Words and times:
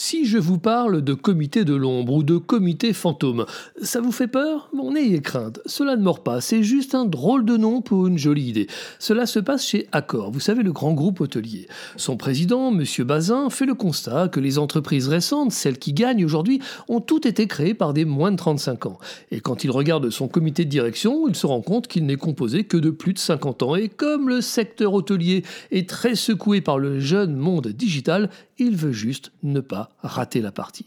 Si 0.00 0.26
je 0.26 0.38
vous 0.38 0.58
parle 0.58 1.02
de 1.02 1.12
comité 1.12 1.64
de 1.64 1.74
l'ombre 1.74 2.14
ou 2.14 2.22
de 2.22 2.36
comité 2.36 2.92
fantôme, 2.92 3.46
ça 3.82 4.00
vous 4.00 4.12
fait 4.12 4.28
peur? 4.28 4.70
Bon, 4.72 4.92
n'ayez 4.92 5.20
crainte, 5.20 5.58
cela 5.66 5.96
ne 5.96 6.02
mord 6.04 6.22
pas, 6.22 6.40
c'est 6.40 6.62
juste 6.62 6.94
un 6.94 7.04
drôle 7.04 7.44
de 7.44 7.56
nom 7.56 7.82
pour 7.82 8.06
une 8.06 8.16
jolie 8.16 8.44
idée. 8.44 8.68
Cela 9.00 9.26
se 9.26 9.40
passe 9.40 9.66
chez 9.66 9.88
Accor, 9.90 10.30
vous 10.30 10.38
savez, 10.38 10.62
le 10.62 10.70
grand 10.70 10.92
groupe 10.92 11.20
hôtelier. 11.20 11.66
Son 11.96 12.16
président, 12.16 12.72
M. 12.72 12.84
Bazin, 13.04 13.50
fait 13.50 13.66
le 13.66 13.74
constat 13.74 14.28
que 14.28 14.38
les 14.38 14.60
entreprises 14.60 15.08
récentes, 15.08 15.50
celles 15.50 15.80
qui 15.80 15.92
gagnent 15.92 16.24
aujourd'hui, 16.24 16.60
ont 16.86 17.00
toutes 17.00 17.26
été 17.26 17.48
créées 17.48 17.74
par 17.74 17.92
des 17.92 18.04
moins 18.04 18.30
de 18.30 18.36
35 18.36 18.86
ans. 18.86 19.00
Et 19.32 19.40
quand 19.40 19.64
il 19.64 19.72
regarde 19.72 20.10
son 20.10 20.28
comité 20.28 20.64
de 20.64 20.70
direction, 20.70 21.26
il 21.26 21.34
se 21.34 21.46
rend 21.48 21.60
compte 21.60 21.88
qu'il 21.88 22.06
n'est 22.06 22.14
composé 22.14 22.62
que 22.62 22.76
de 22.76 22.90
plus 22.90 23.14
de 23.14 23.18
50 23.18 23.64
ans. 23.64 23.74
Et 23.74 23.88
comme 23.88 24.28
le 24.28 24.42
secteur 24.42 24.94
hôtelier 24.94 25.42
est 25.72 25.88
très 25.88 26.14
secoué 26.14 26.60
par 26.60 26.78
le 26.78 27.00
jeune 27.00 27.34
monde 27.34 27.66
digital, 27.66 28.30
il 28.58 28.76
veut 28.76 28.92
juste 28.92 29.32
ne 29.42 29.60
pas 29.60 29.90
rater 30.02 30.40
la 30.40 30.52
partie. 30.52 30.86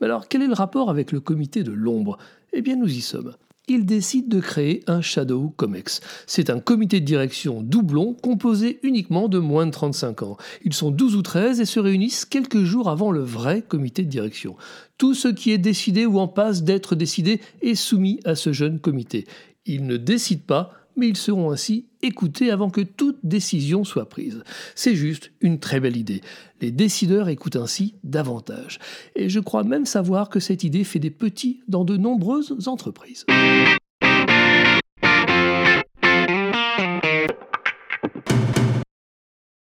Mais 0.00 0.06
alors, 0.06 0.28
quel 0.28 0.42
est 0.42 0.46
le 0.46 0.54
rapport 0.54 0.90
avec 0.90 1.12
le 1.12 1.20
comité 1.20 1.62
de 1.62 1.72
l'ombre? 1.72 2.18
Eh 2.52 2.62
bien, 2.62 2.76
nous 2.76 2.90
y 2.90 3.00
sommes. 3.00 3.34
Il 3.70 3.84
décide 3.84 4.30
de 4.30 4.40
créer 4.40 4.82
un 4.86 5.02
Shadow 5.02 5.52
Comex. 5.56 6.00
C'est 6.26 6.48
un 6.48 6.58
comité 6.58 7.00
de 7.00 7.04
direction 7.04 7.60
doublon 7.60 8.14
composé 8.14 8.80
uniquement 8.82 9.28
de 9.28 9.38
moins 9.38 9.66
de 9.66 9.72
35 9.72 10.22
ans. 10.22 10.38
Ils 10.64 10.72
sont 10.72 10.90
12 10.90 11.16
ou 11.16 11.22
13 11.22 11.60
et 11.60 11.66
se 11.66 11.78
réunissent 11.78 12.24
quelques 12.24 12.64
jours 12.64 12.88
avant 12.88 13.10
le 13.10 13.20
vrai 13.20 13.60
comité 13.60 14.04
de 14.04 14.08
direction. 14.08 14.56
Tout 14.96 15.12
ce 15.12 15.28
qui 15.28 15.50
est 15.50 15.58
décidé 15.58 16.06
ou 16.06 16.18
en 16.18 16.28
passe 16.28 16.62
d'être 16.62 16.94
décidé 16.94 17.42
est 17.60 17.74
soumis 17.74 18.20
à 18.24 18.36
ce 18.36 18.54
jeune 18.54 18.80
comité. 18.80 19.26
Ils 19.66 19.84
ne 19.84 19.98
décident 19.98 20.44
pas, 20.46 20.72
mais 20.98 21.08
ils 21.08 21.16
seront 21.16 21.50
ainsi 21.50 21.86
écoutés 22.02 22.50
avant 22.50 22.70
que 22.70 22.80
toute 22.82 23.18
décision 23.22 23.84
soit 23.84 24.08
prise. 24.08 24.42
C'est 24.74 24.94
juste 24.94 25.30
une 25.40 25.58
très 25.58 25.80
belle 25.80 25.96
idée. 25.96 26.20
Les 26.60 26.70
décideurs 26.70 27.28
écoutent 27.28 27.56
ainsi 27.56 27.94
davantage. 28.04 28.78
Et 29.16 29.28
je 29.28 29.40
crois 29.40 29.64
même 29.64 29.86
savoir 29.86 30.28
que 30.28 30.40
cette 30.40 30.64
idée 30.64 30.84
fait 30.84 30.98
des 30.98 31.10
petits 31.10 31.60
dans 31.68 31.84
de 31.84 31.96
nombreuses 31.96 32.68
entreprises. 32.68 33.24